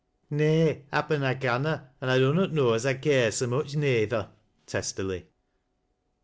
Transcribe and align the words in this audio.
"Nay, 0.31 0.85
happen 0.91 1.21
I 1.23 1.35
canna, 1.35 1.91
an' 2.01 2.09
I 2.09 2.17
dunnot 2.17 2.51
know 2.53 2.73
as 2.73 2.87
I 2.87 2.95
care 2.95 3.31
so 3.31 3.45
much, 3.45 3.75
neyther," 3.75 4.31
testily. 4.65 5.27